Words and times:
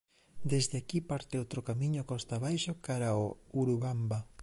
Desde 0.51 0.75
aquí 0.81 0.99
parte 1.11 1.39
outro 1.43 1.59
camiño 1.69 2.01
costa 2.11 2.33
abaixo 2.35 2.71
cara 2.85 3.07
ao 3.11 3.25
Urubamba. 3.61 4.19